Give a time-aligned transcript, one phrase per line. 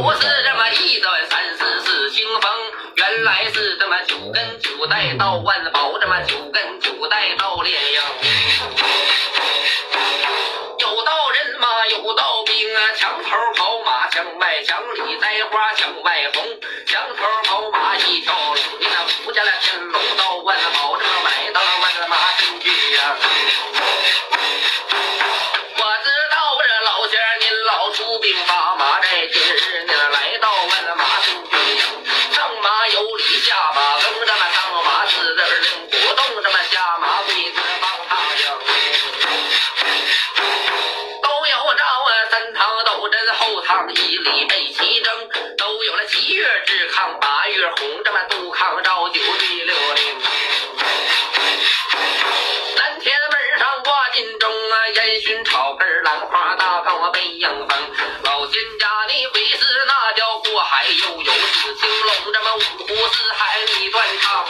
[0.00, 2.50] 不是这么一段三世是清风，
[2.96, 9.01] 原来是这么九根九代道万宝，这么九根九代道炼妖。
[44.92, 46.04] 一争，都有了。
[46.04, 50.20] 七月治康，八月红，这么杜康照九第六令。
[52.76, 57.90] 南天门上挂金钟啊，烟熏草根兰花大杠背迎风。
[58.24, 64.46] 老仙家你回师那叫过海，又有紫青龙，这么五湖四海你断肠。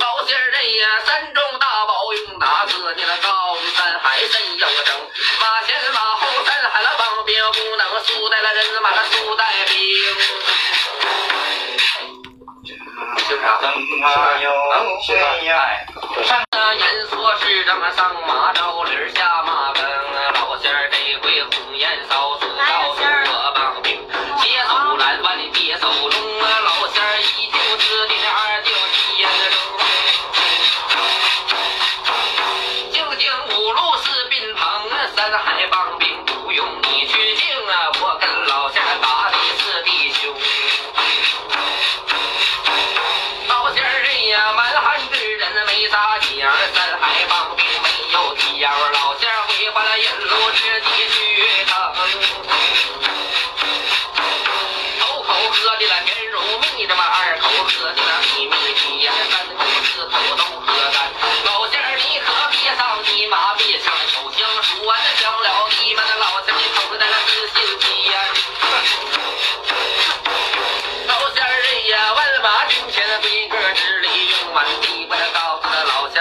[0.00, 2.94] 高仙人呀，山中大宝用哪个？
[2.94, 6.96] 你那高山海神应声，马前马后山海了。
[6.98, 7.25] 帮
[8.06, 9.74] 输带了人马了输带兵。
[13.28, 13.42] 就啥？
[13.60, 13.66] 灯
[14.02, 14.06] 啊
[14.38, 14.48] 有
[15.04, 15.08] 水
[15.46, 15.50] 呀，
[16.22, 19.50] 上那言说是这么上马着理下马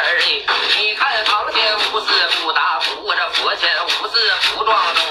[0.06, 0.44] 儿哎，
[0.78, 2.06] 你看堂前无事
[2.42, 5.04] 不打鼓，这佛前无事不撞钟。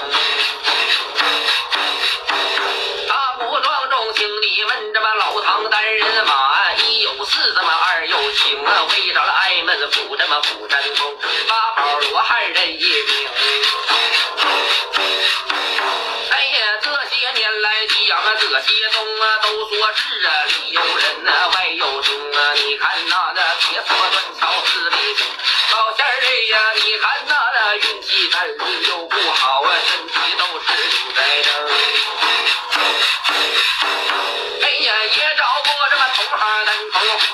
[3.07, 11.14] 大鼓撞钟，请你问这么老唐单人马，一有四这么二有情啊，围着了挨门府这么府山峰，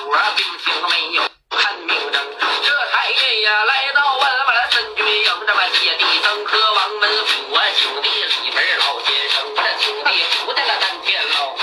[0.06, 10.10] 我，病情没有看病症，这才呀来到万万了三军营，这么借地登科王门府啊，请地里边老先生，这请地
[10.45, 11.57] 不在了丹天龙。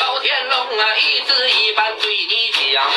[0.00, 2.90] 老天龙啊，一字一般对你讲，